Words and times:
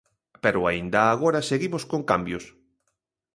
Pero 0.43 0.59
aínda 0.69 1.01
agora 1.05 1.45
seguimos 1.49 1.83
con 1.91 2.01
cambios. 2.11 2.43